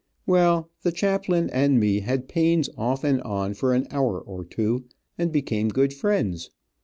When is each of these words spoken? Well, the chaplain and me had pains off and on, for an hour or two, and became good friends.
Well, 0.25 0.71
the 0.81 0.91
chaplain 0.91 1.51
and 1.51 1.79
me 1.79 1.99
had 1.99 2.27
pains 2.27 2.71
off 2.75 3.03
and 3.03 3.21
on, 3.21 3.53
for 3.53 3.71
an 3.71 3.85
hour 3.91 4.19
or 4.19 4.43
two, 4.43 4.85
and 5.15 5.31
became 5.31 5.67
good 5.69 5.93
friends. 5.93 6.49